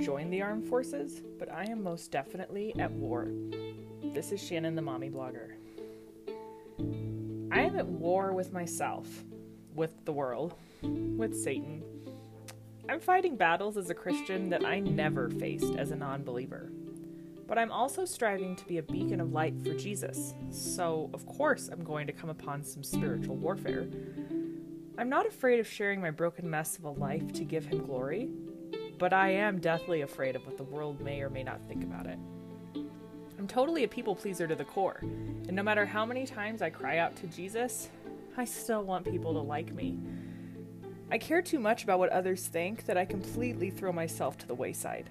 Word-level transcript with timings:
join 0.00 0.30
the 0.30 0.42
armed 0.42 0.66
forces, 0.66 1.20
but 1.38 1.52
I 1.52 1.64
am 1.64 1.82
most 1.82 2.10
definitely 2.10 2.74
at 2.78 2.90
war. 2.90 3.28
This 4.02 4.32
is 4.32 4.42
Shannon, 4.42 4.74
the 4.74 4.82
mommy 4.82 5.10
blogger. 5.10 5.52
I 7.52 7.60
am 7.60 7.76
at 7.76 7.86
war 7.86 8.32
with 8.32 8.52
myself, 8.52 9.06
with 9.74 9.92
the 10.06 10.12
world, 10.12 10.54
with 10.82 11.36
Satan. 11.36 11.82
I'm 12.88 13.00
fighting 13.00 13.36
battles 13.36 13.76
as 13.76 13.90
a 13.90 13.94
Christian 13.94 14.48
that 14.50 14.64
I 14.64 14.80
never 14.80 15.28
faced 15.28 15.74
as 15.76 15.90
a 15.90 15.96
non 15.96 16.24
believer. 16.24 16.72
But 17.46 17.58
I'm 17.58 17.72
also 17.72 18.04
striving 18.04 18.56
to 18.56 18.64
be 18.64 18.78
a 18.78 18.82
beacon 18.82 19.20
of 19.20 19.32
light 19.32 19.54
for 19.62 19.74
Jesus, 19.74 20.34
so 20.50 21.10
of 21.12 21.26
course 21.26 21.68
I'm 21.68 21.84
going 21.84 22.06
to 22.06 22.12
come 22.12 22.30
upon 22.30 22.64
some 22.64 22.82
spiritual 22.82 23.36
warfare. 23.36 23.86
I'm 24.96 25.08
not 25.08 25.26
afraid 25.26 25.60
of 25.60 25.66
sharing 25.66 26.00
my 26.00 26.10
broken 26.10 26.48
mess 26.48 26.78
of 26.78 26.84
a 26.84 26.90
life 26.90 27.32
to 27.34 27.44
give 27.44 27.66
Him 27.66 27.84
glory, 27.84 28.30
but 29.00 29.14
I 29.14 29.30
am 29.30 29.60
deathly 29.60 30.02
afraid 30.02 30.36
of 30.36 30.44
what 30.44 30.58
the 30.58 30.62
world 30.62 31.00
may 31.00 31.22
or 31.22 31.30
may 31.30 31.42
not 31.42 31.62
think 31.66 31.82
about 31.82 32.06
it. 32.06 32.18
I'm 33.38 33.48
totally 33.48 33.84
a 33.84 33.88
people 33.88 34.14
pleaser 34.14 34.46
to 34.46 34.54
the 34.54 34.64
core, 34.64 34.98
and 35.00 35.52
no 35.52 35.62
matter 35.62 35.86
how 35.86 36.04
many 36.04 36.26
times 36.26 36.60
I 36.60 36.68
cry 36.68 36.98
out 36.98 37.16
to 37.16 37.26
Jesus, 37.26 37.88
I 38.36 38.44
still 38.44 38.82
want 38.82 39.06
people 39.06 39.32
to 39.32 39.40
like 39.40 39.72
me. 39.72 39.98
I 41.10 41.16
care 41.16 41.40
too 41.40 41.58
much 41.58 41.82
about 41.82 41.98
what 41.98 42.10
others 42.10 42.46
think 42.46 42.84
that 42.84 42.98
I 42.98 43.06
completely 43.06 43.70
throw 43.70 43.90
myself 43.90 44.36
to 44.38 44.46
the 44.46 44.54
wayside. 44.54 45.08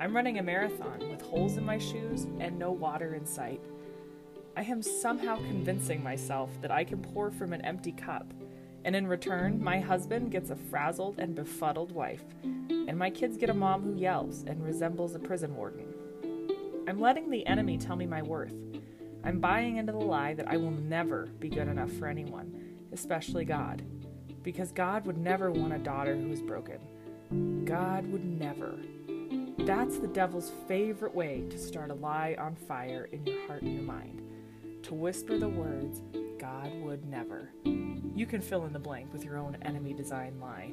I'm 0.00 0.16
running 0.16 0.40
a 0.40 0.42
marathon 0.42 1.08
with 1.08 1.22
holes 1.22 1.56
in 1.56 1.64
my 1.64 1.78
shoes 1.78 2.26
and 2.40 2.58
no 2.58 2.72
water 2.72 3.14
in 3.14 3.24
sight. 3.24 3.60
I 4.56 4.62
am 4.62 4.82
somehow 4.82 5.36
convincing 5.36 6.02
myself 6.02 6.50
that 6.60 6.72
I 6.72 6.82
can 6.82 7.00
pour 7.00 7.30
from 7.30 7.52
an 7.52 7.64
empty 7.64 7.92
cup, 7.92 8.26
and 8.84 8.96
in 8.96 9.06
return, 9.06 9.62
my 9.62 9.80
husband 9.80 10.30
gets 10.30 10.50
a 10.50 10.56
frazzled 10.56 11.18
and 11.18 11.34
befuddled 11.34 11.92
wife, 11.92 12.24
and 12.42 12.98
my 12.98 13.10
kids 13.10 13.36
get 13.36 13.50
a 13.50 13.54
mom 13.54 13.82
who 13.82 13.94
yells 13.94 14.44
and 14.46 14.64
resembles 14.64 15.14
a 15.14 15.18
prison 15.18 15.54
warden. 15.54 15.86
I'm 16.88 17.00
letting 17.00 17.30
the 17.30 17.46
enemy 17.46 17.78
tell 17.78 17.96
me 17.96 18.06
my 18.06 18.22
worth. 18.22 18.54
I'm 19.24 19.38
buying 19.38 19.76
into 19.76 19.92
the 19.92 19.98
lie 19.98 20.34
that 20.34 20.48
I 20.48 20.56
will 20.56 20.72
never 20.72 21.26
be 21.38 21.48
good 21.48 21.68
enough 21.68 21.92
for 21.92 22.08
anyone, 22.08 22.52
especially 22.92 23.44
God, 23.44 23.82
because 24.42 24.72
God 24.72 25.06
would 25.06 25.18
never 25.18 25.52
want 25.52 25.72
a 25.72 25.78
daughter 25.78 26.16
who 26.16 26.32
is 26.32 26.42
broken. 26.42 26.80
God 27.64 28.10
would 28.10 28.24
never. 28.24 28.74
That's 29.58 29.98
the 29.98 30.08
devil's 30.08 30.50
favorite 30.66 31.14
way 31.14 31.44
to 31.50 31.58
start 31.58 31.90
a 31.90 31.94
lie 31.94 32.34
on 32.36 32.56
fire 32.56 33.08
in 33.12 33.24
your 33.24 33.46
heart 33.46 33.62
and 33.62 33.74
your 33.74 33.84
mind. 33.84 34.22
To 34.82 34.94
whisper 34.94 35.38
the 35.38 35.48
words, 35.48 36.02
God 36.42 36.74
would 36.80 37.08
never. 37.08 37.50
You 37.64 38.26
can 38.26 38.40
fill 38.40 38.66
in 38.66 38.72
the 38.72 38.78
blank 38.80 39.12
with 39.12 39.24
your 39.24 39.38
own 39.38 39.56
enemy 39.62 39.92
design 39.92 40.40
lie. 40.40 40.72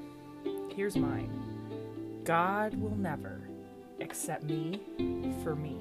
Here's 0.76 0.96
mine 0.96 2.24
God 2.24 2.74
will 2.74 2.96
never 2.96 3.48
accept 4.02 4.46
me 4.46 4.82
for 5.44 5.56
me. 5.56 5.78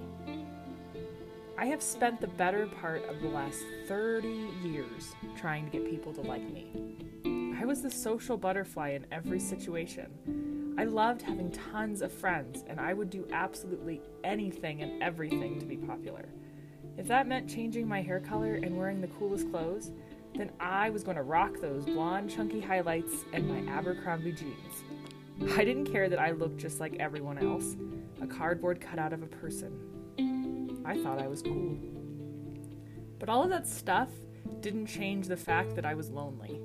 I 1.56 1.64
have 1.64 1.81
spent 1.81 2.20
the 2.20 2.27
better 2.27 2.66
part 2.66 3.03
of 3.09 3.22
the 3.22 3.28
last 3.28 3.64
30 3.86 4.28
years 4.62 5.14
trying 5.39 5.64
to 5.64 5.70
get 5.70 5.91
people 5.91 6.12
to 6.12 6.20
like 6.20 6.42
me. 6.42 7.56
I 7.59 7.64
was 7.64 7.81
the 7.81 7.91
social 7.91 8.36
butterfly 8.36 8.91
in 8.91 9.06
every 9.11 9.41
situation. 9.41 10.75
I 10.78 10.84
loved 10.84 11.22
having 11.22 11.50
tons 11.50 12.03
of 12.03 12.12
friends, 12.12 12.62
and 12.69 12.78
I 12.78 12.92
would 12.92 13.09
do 13.09 13.27
absolutely 13.33 14.03
anything 14.22 14.83
and 14.83 15.03
everything 15.03 15.59
to 15.61 15.64
be 15.64 15.78
popular. 15.78 16.28
If 16.99 17.07
that 17.07 17.29
meant 17.29 17.49
changing 17.49 17.87
my 17.87 18.03
hair 18.03 18.19
color 18.19 18.57
and 18.57 18.77
wearing 18.77 19.01
the 19.01 19.07
coolest 19.07 19.49
clothes, 19.51 19.93
then 20.35 20.51
I 20.59 20.91
was 20.91 21.05
going 21.05 21.17
to 21.17 21.23
rock 21.23 21.61
those 21.61 21.85
blonde, 21.85 22.29
chunky 22.29 22.61
highlights 22.61 23.25
and 23.33 23.49
my 23.49 23.73
Abercrombie 23.73 24.33
jeans. 24.33 24.83
I 25.57 25.65
didn't 25.65 25.93
care 25.93 26.09
that 26.09 26.19
I 26.19 26.33
looked 26.33 26.59
just 26.59 26.81
like 26.81 26.97
everyone 26.99 27.39
else, 27.39 27.77
a 28.21 28.27
cardboard 28.27 28.81
cutout 28.81 29.12
of 29.12 29.22
a 29.22 29.27
person. 29.27 30.83
I 30.84 31.00
thought 31.00 31.22
I 31.22 31.28
was 31.28 31.41
cool. 31.41 31.78
But 33.21 33.28
all 33.28 33.45
of 33.45 33.51
that 33.51 33.69
stuff 33.69 34.09
didn't 34.61 34.87
change 34.87 35.28
the 35.28 35.37
fact 35.37 35.77
that 35.77 35.87
I 35.87 35.95
was 35.95 36.11
lonely. 36.11 36.61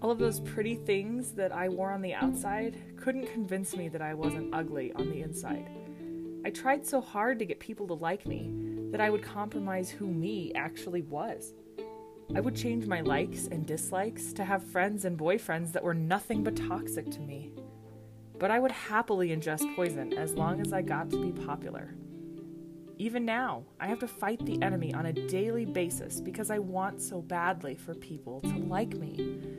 All 0.00 0.10
of 0.10 0.18
those 0.18 0.40
pretty 0.40 0.76
things 0.76 1.32
that 1.32 1.52
I 1.52 1.68
wore 1.68 1.90
on 1.90 2.00
the 2.00 2.14
outside 2.14 2.78
couldn't 2.96 3.30
convince 3.32 3.76
me 3.76 3.88
that 3.88 4.00
I 4.00 4.14
wasn't 4.14 4.54
ugly 4.54 4.92
on 4.94 5.10
the 5.10 5.20
inside. 5.20 5.68
I 6.44 6.50
tried 6.50 6.86
so 6.86 7.02
hard 7.02 7.38
to 7.40 7.44
get 7.44 7.60
people 7.60 7.86
to 7.88 7.94
like 7.94 8.24
me 8.26 8.67
that 8.90 9.00
I 9.00 9.10
would 9.10 9.22
compromise 9.22 9.90
who 9.90 10.06
me 10.06 10.52
actually 10.54 11.02
was. 11.02 11.52
I 12.34 12.40
would 12.40 12.54
change 12.54 12.86
my 12.86 13.00
likes 13.00 13.46
and 13.46 13.66
dislikes 13.66 14.32
to 14.34 14.44
have 14.44 14.62
friends 14.62 15.04
and 15.04 15.18
boyfriends 15.18 15.72
that 15.72 15.82
were 15.82 15.94
nothing 15.94 16.44
but 16.44 16.56
toxic 16.56 17.10
to 17.12 17.20
me. 17.20 17.52
But 18.38 18.50
I 18.50 18.60
would 18.60 18.72
happily 18.72 19.30
ingest 19.30 19.74
poison 19.74 20.12
as 20.12 20.34
long 20.34 20.60
as 20.60 20.72
I 20.72 20.82
got 20.82 21.10
to 21.10 21.22
be 21.22 21.32
popular. 21.44 21.94
Even 22.98 23.24
now, 23.24 23.64
I 23.80 23.86
have 23.86 24.00
to 24.00 24.08
fight 24.08 24.44
the 24.44 24.60
enemy 24.60 24.92
on 24.92 25.06
a 25.06 25.12
daily 25.12 25.64
basis 25.64 26.20
because 26.20 26.50
I 26.50 26.58
want 26.58 27.00
so 27.00 27.22
badly 27.22 27.76
for 27.76 27.94
people 27.94 28.40
to 28.42 28.58
like 28.58 28.94
me. 28.94 29.57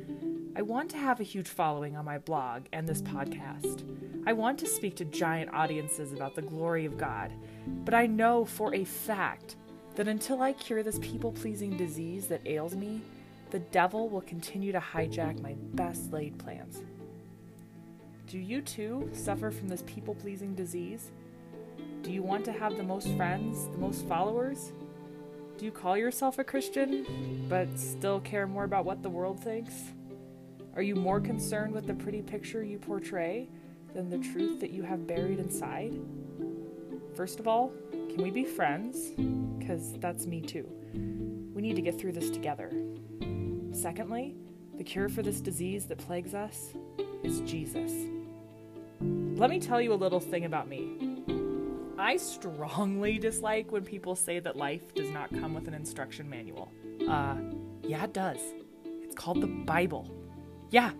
I 0.60 0.62
want 0.62 0.92
to 0.92 0.98
have 0.98 1.22
a 1.22 1.24
huge 1.24 1.48
following 1.48 1.96
on 1.96 2.04
my 2.04 2.18
blog 2.18 2.66
and 2.74 2.86
this 2.86 3.02
podcast. 3.02 3.82
I 4.28 4.34
want 4.34 4.60
to 4.60 4.68
speak 4.68 4.98
to 4.98 5.06
giant 5.06 5.54
audiences 5.54 6.12
about 6.12 6.36
the 6.36 6.42
glory 6.42 6.84
of 6.84 6.98
God, 6.98 7.32
but 7.86 7.94
I 7.94 8.08
know 8.08 8.44
for 8.44 8.76
a 8.76 8.84
fact 8.84 9.56
that 9.96 10.10
until 10.10 10.42
I 10.42 10.52
cure 10.52 10.84
this 10.84 11.00
people 11.00 11.32
pleasing 11.32 11.78
disease 11.78 12.28
that 12.28 12.46
ails 12.46 12.76
me, 12.76 13.00
the 13.52 13.60
devil 13.60 14.10
will 14.10 14.20
continue 14.20 14.74
to 14.74 14.82
hijack 14.82 15.42
my 15.42 15.56
best 15.76 16.12
laid 16.12 16.38
plans. 16.38 16.84
Do 18.28 18.38
you 18.38 18.62
too 18.62 19.10
suffer 19.14 19.52
from 19.52 19.70
this 19.70 19.84
people 19.84 20.14
pleasing 20.14 20.56
disease? 20.56 21.10
Do 22.02 22.12
you 22.12 22.22
want 22.22 22.44
to 22.44 22.52
have 22.52 22.76
the 22.76 22.84
most 22.84 23.08
friends, 23.16 23.68
the 23.68 23.78
most 23.78 24.06
followers? 24.10 24.74
Do 25.58 25.64
you 25.64 25.72
call 25.72 25.96
yourself 25.96 26.38
a 26.38 26.44
Christian, 26.44 27.46
but 27.48 27.80
still 27.80 28.20
care 28.20 28.46
more 28.46 28.66
about 28.66 28.84
what 28.84 29.04
the 29.04 29.10
world 29.10 29.42
thinks? 29.42 29.74
Are 30.76 30.82
you 30.82 30.96
more 30.96 31.20
concerned 31.20 31.74
with 31.74 31.88
the 31.88 31.94
pretty 31.94 32.22
picture 32.22 32.64
you 32.64 32.80
portray 32.80 33.50
than 33.94 34.10
the 34.10 34.20
truth 34.20 34.60
that 34.60 34.72
you 34.72 34.84
have 34.84 35.08
buried 35.08 35.40
inside? 35.40 36.00
First 37.16 37.40
of 37.40 37.48
all, 37.48 37.72
can 37.92 38.22
we 38.22 38.32
be 38.32 38.46
friends? 38.46 39.12
Because 39.58 39.98
that's 40.00 40.26
me 40.26 40.42
too. 40.42 40.68
We 41.54 41.62
need 41.62 41.76
to 41.76 41.82
get 41.82 42.00
through 42.00 42.14
this 42.14 42.30
together. 42.30 42.72
Secondly, 43.72 44.36
the 44.78 44.84
cure 44.84 45.10
for 45.10 45.22
this 45.22 45.42
disease 45.42 45.86
that 45.88 45.98
plagues 45.98 46.34
us 46.34 46.74
is 47.24 47.42
Jesus. 47.42 47.92
Let 49.02 49.50
me 49.50 49.60
tell 49.60 49.82
you 49.82 49.94
a 49.94 49.96
little 49.96 50.20
thing 50.20 50.46
about 50.46 50.68
me. 50.68 51.20
I 51.98 52.16
strongly 52.18 53.18
dislike 53.20 53.72
when 53.72 53.84
people 53.84 54.16
say 54.16 54.40
that 54.40 54.56
life 54.56 54.94
does 54.94 55.10
not 55.10 55.30
come 55.32 55.54
with 55.54 55.68
an 55.68 55.74
instruction 55.74 56.30
manual. 56.30 56.72
Uh, 57.08 57.36
yeah, 57.84 58.04
it 58.04 58.14
does. 58.14 58.40
It's 59.04 59.16
called 59.16 59.42
the 59.42 59.48
Bible. 59.48 60.10
Yeah, 60.72 60.92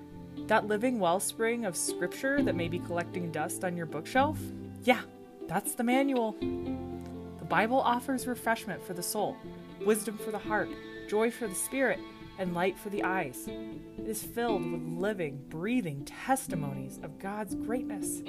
that 0.48 0.68
living 0.68 1.00
wellspring 1.00 1.66
of 1.66 1.78
scripture 1.78 2.42
that 2.42 2.56
may 2.56 2.68
be 2.68 2.80
collecting 2.80 3.32
dust 3.32 3.64
on 3.64 3.78
your 3.78 3.86
bookshelf? 3.86 4.40
Yeah, 4.84 5.02
that's 5.48 5.76
the 5.76 5.84
manual. 5.84 6.36
The 6.40 7.46
Bible 7.46 7.80
offers 7.80 8.26
refreshment 8.26 8.84
for 8.84 8.94
the 8.94 9.04
soul, 9.04 9.38
wisdom 9.86 10.18
for 10.18 10.32
the 10.32 10.40
heart, 10.40 10.70
joy 11.08 11.30
for 11.30 11.48
the 11.48 11.54
spirit, 11.54 12.00
and 12.40 12.56
light 12.56 12.80
for 12.80 12.90
the 12.90 13.04
eyes. 13.04 13.48
It 13.48 14.08
is 14.08 14.24
filled 14.24 14.72
with 14.72 14.82
living, 14.82 15.44
breathing 15.50 16.04
testimonies 16.06 17.00
of 17.04 17.20
God's 17.20 17.54
greatness. 17.54 18.22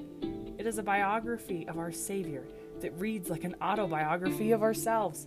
It 0.59 0.67
is 0.67 0.77
a 0.77 0.83
biography 0.83 1.67
of 1.69 1.79
our 1.79 1.93
Savior 1.93 2.45
that 2.81 2.99
reads 2.99 3.31
like 3.31 3.45
an 3.45 3.55
autobiography 3.63 4.53
of 4.53 4.63
ourselves. 4.63 5.27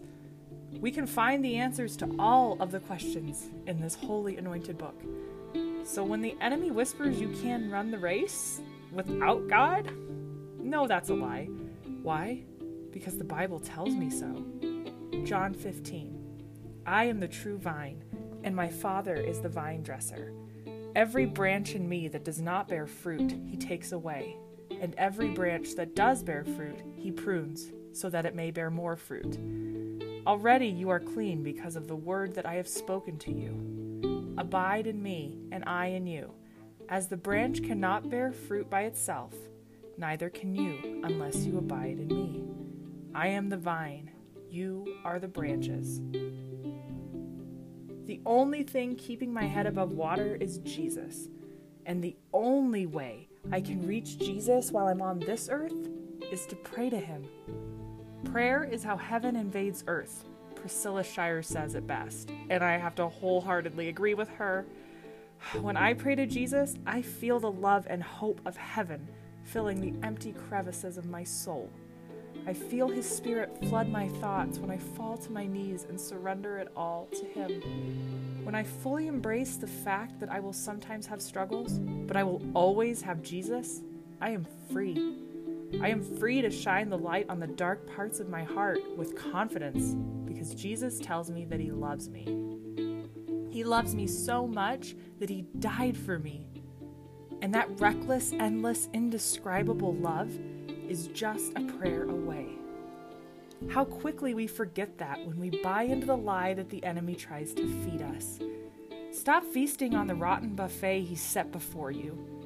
We 0.79 0.91
can 0.91 1.07
find 1.07 1.43
the 1.43 1.55
answers 1.55 1.97
to 1.97 2.15
all 2.19 2.61
of 2.61 2.71
the 2.71 2.81
questions 2.81 3.49
in 3.65 3.79
this 3.79 3.95
holy 3.95 4.37
anointed 4.37 4.77
book. 4.77 5.01
So 5.85 6.03
when 6.03 6.21
the 6.21 6.35
enemy 6.39 6.71
whispers 6.71 7.19
you 7.19 7.29
can 7.41 7.69
run 7.69 7.91
the 7.91 7.97
race 7.97 8.61
without 8.91 9.47
God, 9.47 9.91
no, 10.59 10.87
that's 10.87 11.09
a 11.09 11.13
lie. 11.13 11.49
Why? 12.01 12.43
Because 12.91 13.17
the 13.17 13.23
Bible 13.23 13.59
tells 13.59 13.93
me 13.93 14.09
so. 14.09 14.45
John 15.25 15.53
15 15.53 16.19
I 16.85 17.05
am 17.05 17.19
the 17.19 17.27
true 17.27 17.57
vine, 17.57 18.03
and 18.43 18.55
my 18.55 18.69
Father 18.69 19.15
is 19.15 19.39
the 19.39 19.49
vine 19.49 19.83
dresser. 19.83 20.33
Every 20.95 21.25
branch 21.25 21.75
in 21.75 21.87
me 21.87 22.07
that 22.09 22.25
does 22.25 22.41
not 22.41 22.67
bear 22.67 22.87
fruit, 22.87 23.35
he 23.45 23.57
takes 23.57 23.91
away, 23.91 24.37
and 24.81 24.93
every 24.95 25.29
branch 25.29 25.75
that 25.75 25.95
does 25.95 26.23
bear 26.23 26.43
fruit, 26.43 26.77
he 26.95 27.11
prunes, 27.11 27.71
so 27.93 28.09
that 28.09 28.25
it 28.25 28.35
may 28.35 28.51
bear 28.51 28.69
more 28.69 28.95
fruit. 28.95 29.37
Already 30.27 30.67
you 30.67 30.89
are 30.89 30.99
clean 30.99 31.43
because 31.43 31.75
of 31.75 31.87
the 31.87 31.95
word 31.95 32.35
that 32.35 32.45
I 32.45 32.55
have 32.55 32.67
spoken 32.67 33.17
to 33.19 33.31
you. 33.31 33.92
Abide 34.37 34.87
in 34.87 35.01
me, 35.01 35.37
and 35.51 35.63
I 35.65 35.87
in 35.87 36.07
you. 36.07 36.33
As 36.89 37.07
the 37.07 37.17
branch 37.17 37.63
cannot 37.63 38.09
bear 38.09 38.31
fruit 38.31 38.69
by 38.69 38.83
itself, 38.83 39.33
neither 39.97 40.29
can 40.29 40.55
you 40.55 41.01
unless 41.03 41.37
you 41.45 41.57
abide 41.57 41.99
in 41.99 42.07
me. 42.07 42.43
I 43.13 43.27
am 43.27 43.49
the 43.49 43.57
vine, 43.57 44.11
you 44.49 44.97
are 45.05 45.19
the 45.19 45.27
branches. 45.27 46.01
The 48.05 48.21
only 48.25 48.63
thing 48.63 48.95
keeping 48.95 49.33
my 49.33 49.45
head 49.45 49.65
above 49.65 49.93
water 49.93 50.35
is 50.35 50.57
Jesus. 50.59 51.29
And 51.85 52.03
the 52.03 52.15
only 52.33 52.85
way 52.85 53.29
I 53.51 53.61
can 53.61 53.85
reach 53.87 54.17
Jesus 54.17 54.71
while 54.71 54.87
I'm 54.87 55.01
on 55.01 55.19
this 55.19 55.47
earth 55.51 55.89
is 56.31 56.45
to 56.47 56.55
pray 56.55 56.89
to 56.89 56.99
Him. 56.99 57.25
Prayer 58.25 58.63
is 58.63 58.83
how 58.83 58.97
heaven 58.97 59.35
invades 59.35 59.83
earth, 59.87 60.25
Priscilla 60.63 61.03
Shirer 61.03 61.43
says 61.43 61.75
it 61.75 61.85
best, 61.85 62.31
and 62.49 62.63
I 62.63 62.77
have 62.77 62.95
to 62.95 63.09
wholeheartedly 63.09 63.89
agree 63.89 64.13
with 64.13 64.29
her. 64.29 64.65
When 65.59 65.75
I 65.75 65.93
pray 65.93 66.15
to 66.15 66.25
Jesus, 66.25 66.75
I 66.87 67.01
feel 67.01 67.37
the 67.37 67.51
love 67.51 67.85
and 67.89 68.01
hope 68.01 68.39
of 68.45 68.55
heaven 68.55 69.05
filling 69.43 69.81
the 69.81 69.93
empty 70.07 70.31
crevices 70.31 70.97
of 70.97 71.05
my 71.05 71.21
soul. 71.21 71.69
I 72.47 72.53
feel 72.53 72.87
His 72.87 73.05
Spirit 73.05 73.53
flood 73.67 73.89
my 73.89 74.07
thoughts 74.07 74.57
when 74.57 74.71
I 74.71 74.77
fall 74.77 75.17
to 75.17 75.33
my 75.33 75.45
knees 75.45 75.85
and 75.89 75.99
surrender 75.99 76.57
it 76.59 76.71
all 76.77 77.09
to 77.11 77.25
Him. 77.25 78.45
When 78.45 78.55
I 78.55 78.63
fully 78.63 79.07
embrace 79.07 79.57
the 79.57 79.67
fact 79.67 80.17
that 80.21 80.31
I 80.31 80.39
will 80.39 80.53
sometimes 80.53 81.05
have 81.07 81.21
struggles, 81.21 81.79
but 82.07 82.15
I 82.15 82.23
will 82.23 82.41
always 82.53 83.01
have 83.01 83.21
Jesus, 83.21 83.81
I 84.21 84.29
am 84.29 84.47
free. 84.71 85.22
I 85.81 85.89
am 85.89 86.01
free 86.01 86.41
to 86.41 86.49
shine 86.49 86.89
the 86.89 86.97
light 86.97 87.25
on 87.29 87.39
the 87.39 87.47
dark 87.47 87.87
parts 87.95 88.19
of 88.19 88.29
my 88.29 88.43
heart 88.43 88.79
with 88.95 89.15
confidence 89.15 89.95
because 90.25 90.53
Jesus 90.53 90.99
tells 90.99 91.29
me 91.31 91.45
that 91.45 91.59
He 91.59 91.71
loves 91.71 92.09
me. 92.09 92.25
He 93.49 93.63
loves 93.63 93.95
me 93.95 94.07
so 94.07 94.47
much 94.47 94.95
that 95.19 95.29
He 95.29 95.43
died 95.59 95.97
for 95.97 96.19
me. 96.19 96.47
And 97.41 97.53
that 97.53 97.79
reckless, 97.79 98.31
endless, 98.33 98.87
indescribable 98.93 99.95
love 99.95 100.31
is 100.87 101.07
just 101.07 101.53
a 101.55 101.61
prayer 101.61 102.03
away. 102.03 102.47
How 103.69 103.85
quickly 103.85 104.33
we 104.33 104.47
forget 104.47 104.97
that 104.97 105.25
when 105.25 105.39
we 105.39 105.49
buy 105.61 105.83
into 105.83 106.05
the 106.05 106.17
lie 106.17 106.53
that 106.53 106.69
the 106.69 106.83
enemy 106.83 107.15
tries 107.15 107.53
to 107.53 107.67
feed 107.83 108.01
us. 108.01 108.39
Stop 109.11 109.43
feasting 109.43 109.95
on 109.95 110.07
the 110.07 110.15
rotten 110.15 110.55
buffet 110.55 111.01
he 111.01 111.15
set 111.15 111.51
before 111.51 111.91
you. 111.91 112.42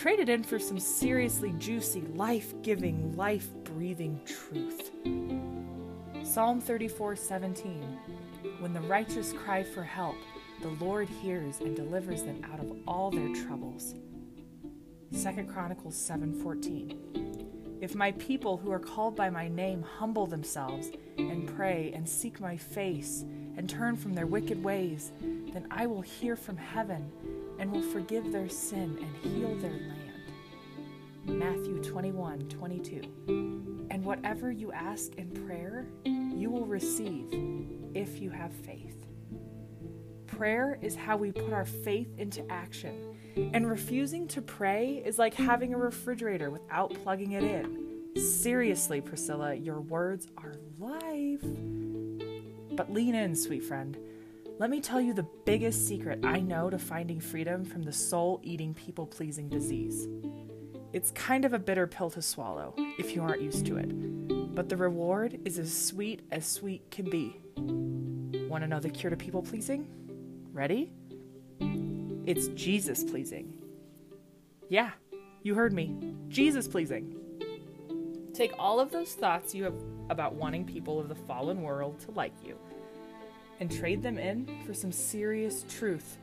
Trade 0.00 0.20
it 0.20 0.30
in 0.30 0.42
for 0.42 0.58
some 0.58 0.80
seriously 0.80 1.52
juicy, 1.58 2.00
life 2.14 2.54
giving, 2.62 3.14
life 3.18 3.50
breathing 3.64 4.18
truth. 4.24 4.92
Psalm 6.22 6.58
34 6.58 7.16
17. 7.16 7.98
When 8.60 8.72
the 8.72 8.80
righteous 8.80 9.34
cry 9.34 9.62
for 9.62 9.82
help, 9.82 10.16
the 10.62 10.70
Lord 10.82 11.06
hears 11.06 11.60
and 11.60 11.76
delivers 11.76 12.22
them 12.22 12.42
out 12.50 12.60
of 12.60 12.74
all 12.88 13.10
their 13.10 13.34
troubles. 13.44 13.94
2 15.12 15.44
Chronicles 15.52 15.96
7:14 15.96 17.82
If 17.82 17.94
my 17.94 18.12
people 18.12 18.56
who 18.56 18.70
are 18.70 18.78
called 18.78 19.14
by 19.14 19.28
my 19.28 19.48
name 19.48 19.82
humble 19.82 20.26
themselves 20.26 20.90
and 21.18 21.46
pray 21.46 21.92
and 21.94 22.08
seek 22.08 22.40
my 22.40 22.56
face 22.56 23.26
and 23.58 23.68
turn 23.68 23.96
from 23.96 24.14
their 24.14 24.26
wicked 24.26 24.64
ways, 24.64 25.12
then 25.52 25.66
I 25.70 25.86
will 25.86 26.00
hear 26.00 26.36
from 26.36 26.56
heaven 26.56 27.12
and 27.60 27.70
will 27.70 27.82
forgive 27.82 28.32
their 28.32 28.48
sin 28.48 28.98
and 29.00 29.16
heal 29.18 29.54
their 29.56 29.70
land. 29.70 30.00
Matthew 31.26 31.82
21 31.82 32.48
22. 32.48 33.86
And 33.90 34.04
whatever 34.04 34.50
you 34.50 34.72
ask 34.72 35.14
in 35.16 35.30
prayer, 35.46 35.86
you 36.04 36.50
will 36.50 36.64
receive 36.64 37.28
if 37.94 38.18
you 38.18 38.30
have 38.30 38.52
faith. 38.52 39.06
Prayer 40.26 40.78
is 40.80 40.96
how 40.96 41.18
we 41.18 41.32
put 41.32 41.52
our 41.52 41.66
faith 41.66 42.08
into 42.16 42.50
action, 42.50 43.14
and 43.52 43.68
refusing 43.68 44.26
to 44.28 44.40
pray 44.40 45.02
is 45.04 45.18
like 45.18 45.34
having 45.34 45.74
a 45.74 45.78
refrigerator 45.78 46.50
without 46.50 46.94
plugging 47.02 47.32
it 47.32 47.44
in. 47.44 48.16
Seriously, 48.16 49.02
Priscilla, 49.02 49.54
your 49.54 49.80
words 49.82 50.28
are 50.38 50.54
life. 50.78 51.44
But 52.72 52.90
lean 52.90 53.14
in, 53.14 53.36
sweet 53.36 53.62
friend. 53.62 53.98
Let 54.60 54.68
me 54.68 54.82
tell 54.82 55.00
you 55.00 55.14
the 55.14 55.26
biggest 55.46 55.88
secret 55.88 56.22
I 56.22 56.38
know 56.40 56.68
to 56.68 56.78
finding 56.78 57.18
freedom 57.18 57.64
from 57.64 57.82
the 57.82 57.94
soul 57.94 58.40
eating, 58.42 58.74
people 58.74 59.06
pleasing 59.06 59.48
disease. 59.48 60.06
It's 60.92 61.12
kind 61.12 61.46
of 61.46 61.54
a 61.54 61.58
bitter 61.58 61.86
pill 61.86 62.10
to 62.10 62.20
swallow 62.20 62.74
if 62.98 63.14
you 63.14 63.22
aren't 63.22 63.40
used 63.40 63.64
to 63.64 63.78
it, 63.78 64.54
but 64.54 64.68
the 64.68 64.76
reward 64.76 65.40
is 65.46 65.58
as 65.58 65.74
sweet 65.74 66.20
as 66.30 66.44
sweet 66.44 66.90
can 66.90 67.08
be. 67.08 67.40
Want 68.50 68.62
to 68.62 68.68
know 68.68 68.80
the 68.80 68.90
cure 68.90 69.08
to 69.08 69.16
people 69.16 69.40
pleasing? 69.40 69.88
Ready? 70.52 70.92
It's 72.26 72.48
Jesus 72.48 73.02
pleasing. 73.02 73.54
Yeah, 74.68 74.90
you 75.42 75.54
heard 75.54 75.72
me. 75.72 75.96
Jesus 76.28 76.68
pleasing. 76.68 77.16
Take 78.34 78.52
all 78.58 78.78
of 78.78 78.90
those 78.90 79.14
thoughts 79.14 79.54
you 79.54 79.64
have 79.64 79.80
about 80.10 80.34
wanting 80.34 80.66
people 80.66 81.00
of 81.00 81.08
the 81.08 81.14
fallen 81.14 81.62
world 81.62 81.98
to 82.00 82.10
like 82.10 82.34
you 82.44 82.58
and 83.60 83.70
trade 83.70 84.02
them 84.02 84.18
in 84.18 84.48
for 84.66 84.74
some 84.74 84.90
serious 84.90 85.64
truth 85.68 86.18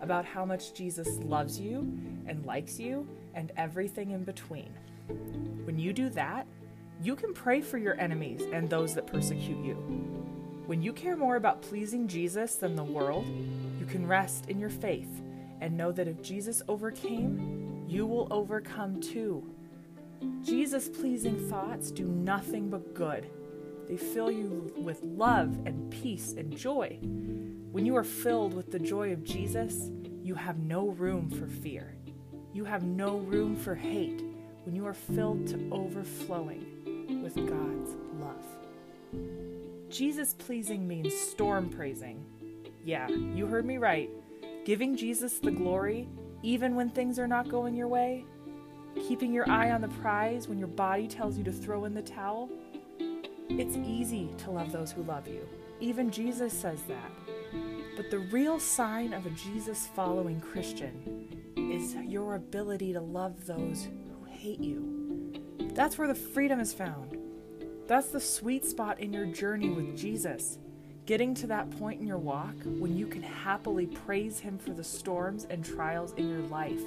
about 0.00 0.24
how 0.24 0.44
much 0.44 0.74
Jesus 0.74 1.18
loves 1.24 1.58
you 1.58 1.78
and 2.26 2.44
likes 2.44 2.78
you 2.78 3.08
and 3.34 3.50
everything 3.56 4.10
in 4.10 4.24
between. 4.24 4.70
When 5.64 5.78
you 5.78 5.92
do 5.92 6.08
that, 6.10 6.46
you 7.02 7.16
can 7.16 7.32
pray 7.32 7.60
for 7.60 7.78
your 7.78 7.98
enemies 8.00 8.42
and 8.52 8.68
those 8.68 8.94
that 8.94 9.06
persecute 9.06 9.64
you. 9.64 9.74
When 10.66 10.82
you 10.82 10.92
care 10.92 11.16
more 11.16 11.36
about 11.36 11.62
pleasing 11.62 12.06
Jesus 12.06 12.56
than 12.56 12.76
the 12.76 12.84
world, 12.84 13.26
you 13.80 13.86
can 13.86 14.06
rest 14.06 14.48
in 14.48 14.60
your 14.60 14.70
faith 14.70 15.20
and 15.60 15.76
know 15.76 15.92
that 15.92 16.08
if 16.08 16.22
Jesus 16.22 16.62
overcame, 16.68 17.84
you 17.88 18.06
will 18.06 18.28
overcome 18.30 19.00
too. 19.00 19.44
Jesus 20.42 20.88
pleasing 20.88 21.48
thoughts 21.48 21.90
do 21.90 22.04
nothing 22.04 22.70
but 22.70 22.94
good. 22.94 23.28
They 23.92 23.98
fill 23.98 24.30
you 24.30 24.72
with 24.78 25.02
love 25.02 25.66
and 25.66 25.90
peace 25.90 26.32
and 26.32 26.56
joy. 26.56 26.98
When 27.72 27.84
you 27.84 27.94
are 27.94 28.04
filled 28.04 28.54
with 28.54 28.72
the 28.72 28.78
joy 28.78 29.12
of 29.12 29.22
Jesus, 29.22 29.90
you 30.22 30.34
have 30.34 30.56
no 30.60 30.88
room 30.88 31.28
for 31.28 31.46
fear. 31.46 31.94
You 32.54 32.64
have 32.64 32.84
no 32.84 33.18
room 33.18 33.54
for 33.54 33.74
hate 33.74 34.24
when 34.64 34.74
you 34.74 34.86
are 34.86 34.94
filled 34.94 35.46
to 35.48 35.68
overflowing 35.70 37.20
with 37.22 37.34
God's 37.34 37.94
love. 38.18 39.90
Jesus 39.90 40.32
pleasing 40.32 40.88
means 40.88 41.14
storm 41.14 41.68
praising. 41.68 42.24
Yeah, 42.86 43.10
you 43.10 43.44
heard 43.44 43.66
me 43.66 43.76
right. 43.76 44.08
Giving 44.64 44.96
Jesus 44.96 45.38
the 45.38 45.50
glory 45.50 46.08
even 46.42 46.74
when 46.76 46.88
things 46.88 47.18
are 47.18 47.28
not 47.28 47.50
going 47.50 47.74
your 47.74 47.88
way. 47.88 48.24
Keeping 49.06 49.34
your 49.34 49.50
eye 49.50 49.70
on 49.70 49.82
the 49.82 49.88
prize 49.88 50.48
when 50.48 50.58
your 50.58 50.68
body 50.68 51.06
tells 51.06 51.36
you 51.36 51.44
to 51.44 51.52
throw 51.52 51.84
in 51.84 51.92
the 51.92 52.00
towel. 52.00 52.48
It's 53.58 53.76
easy 53.76 54.30
to 54.38 54.50
love 54.50 54.72
those 54.72 54.92
who 54.92 55.02
love 55.02 55.28
you. 55.28 55.46
Even 55.80 56.10
Jesus 56.10 56.52
says 56.52 56.82
that. 56.84 57.10
But 57.96 58.10
the 58.10 58.20
real 58.20 58.58
sign 58.58 59.12
of 59.12 59.26
a 59.26 59.30
Jesus 59.30 59.88
following 59.94 60.40
Christian 60.40 61.28
is 61.56 61.94
your 61.94 62.36
ability 62.36 62.92
to 62.94 63.00
love 63.00 63.46
those 63.46 63.88
who 64.08 64.24
hate 64.24 64.60
you. 64.60 65.42
That's 65.74 65.98
where 65.98 66.08
the 66.08 66.14
freedom 66.14 66.60
is 66.60 66.72
found. 66.72 67.18
That's 67.86 68.08
the 68.08 68.20
sweet 68.20 68.64
spot 68.64 69.00
in 69.00 69.12
your 69.12 69.26
journey 69.26 69.68
with 69.68 69.98
Jesus. 69.98 70.58
Getting 71.04 71.34
to 71.34 71.46
that 71.48 71.70
point 71.78 72.00
in 72.00 72.06
your 72.06 72.18
walk 72.18 72.54
when 72.64 72.96
you 72.96 73.06
can 73.06 73.22
happily 73.22 73.86
praise 73.86 74.38
Him 74.38 74.56
for 74.56 74.70
the 74.70 74.84
storms 74.84 75.46
and 75.50 75.64
trials 75.64 76.12
in 76.12 76.28
your 76.28 76.42
life 76.48 76.82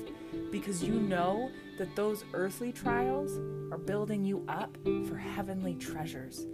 because 0.51 0.82
you 0.82 0.96
know 0.96 1.51
that 1.78 1.96
those 1.96 2.24
earthly 2.34 2.72
trials 2.72 3.38
are 3.72 3.78
building 3.78 4.24
you 4.24 4.46
up 4.48 4.78
for 5.08 5.18
heavenly 5.18 5.75
treasures. 5.75 6.48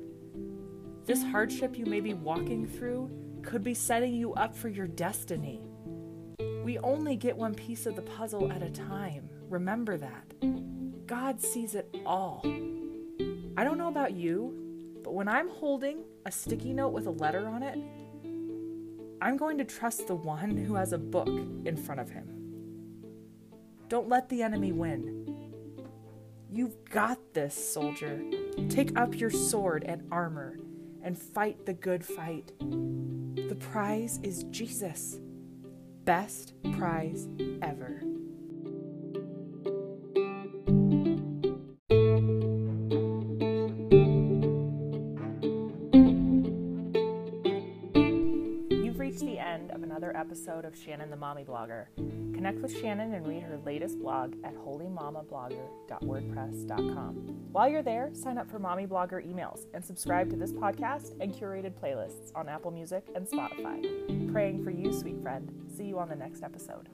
This 1.05 1.23
hardship 1.23 1.77
you 1.77 1.85
may 1.87 1.99
be 1.99 2.13
walking 2.13 2.67
through 2.67 3.09
could 3.41 3.63
be 3.63 3.73
setting 3.73 4.13
you 4.13 4.33
up 4.35 4.55
for 4.55 4.69
your 4.69 4.85
destiny. 4.85 5.61
We 6.63 6.77
only 6.79 7.15
get 7.15 7.35
one 7.35 7.55
piece 7.55 7.87
of 7.87 7.95
the 7.95 8.03
puzzle 8.03 8.51
at 8.51 8.61
a 8.61 8.69
time. 8.69 9.27
Remember 9.49 9.97
that. 9.97 11.07
God 11.07 11.41
sees 11.41 11.73
it 11.73 11.93
all. 12.05 12.41
I 13.57 13.63
don't 13.63 13.79
know 13.79 13.87
about 13.87 14.13
you, 14.13 14.55
but 15.03 15.15
when 15.15 15.27
I'm 15.27 15.49
holding 15.49 16.03
a 16.27 16.31
sticky 16.31 16.71
note 16.71 16.89
with 16.89 17.07
a 17.07 17.11
letter 17.11 17.47
on 17.47 17.63
it, 17.63 17.79
I'm 19.21 19.37
going 19.37 19.57
to 19.57 19.65
trust 19.65 20.05
the 20.05 20.15
one 20.15 20.55
who 20.55 20.75
has 20.75 20.93
a 20.93 20.99
book 20.99 21.29
in 21.65 21.75
front 21.75 21.99
of 21.99 22.11
him. 22.11 22.27
Don't 23.89 24.07
let 24.07 24.29
the 24.29 24.43
enemy 24.43 24.71
win. 24.71 25.49
You've 26.51 26.85
got 26.85 27.33
this, 27.33 27.55
soldier. 27.55 28.21
Take 28.69 28.97
up 28.97 29.19
your 29.19 29.31
sword 29.31 29.83
and 29.83 30.03
armor 30.11 30.57
and 31.03 31.17
fight 31.17 31.65
the 31.65 31.73
good 31.73 32.03
fight. 32.03 32.51
The 32.59 33.57
prize 33.59 34.19
is 34.23 34.43
Jesus. 34.45 35.19
Best 36.05 36.53
prize 36.77 37.27
ever. 37.61 38.01
Of 50.71 50.79
Shannon 50.79 51.09
the 51.09 51.17
Mommy 51.17 51.43
Blogger. 51.43 51.87
Connect 52.33 52.59
with 52.59 52.79
Shannon 52.79 53.13
and 53.13 53.27
read 53.27 53.43
her 53.43 53.59
latest 53.65 53.99
blog 53.99 54.35
at 54.43 54.55
holymamablogger.wordpress.com. 54.55 57.13
While 57.51 57.69
you're 57.69 57.83
there, 57.83 58.09
sign 58.13 58.37
up 58.37 58.49
for 58.49 58.59
Mommy 58.59 58.87
Blogger 58.87 59.21
emails 59.25 59.65
and 59.73 59.83
subscribe 59.83 60.29
to 60.29 60.37
this 60.37 60.53
podcast 60.53 61.19
and 61.19 61.33
curated 61.33 61.73
playlists 61.73 62.31
on 62.35 62.47
Apple 62.47 62.71
Music 62.71 63.05
and 63.15 63.27
Spotify. 63.27 64.31
Praying 64.31 64.63
for 64.63 64.71
you, 64.71 64.93
sweet 64.93 65.21
friend. 65.21 65.51
See 65.75 65.83
you 65.83 65.99
on 65.99 66.07
the 66.09 66.15
next 66.15 66.43
episode. 66.43 66.87